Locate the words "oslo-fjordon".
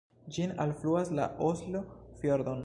1.51-2.59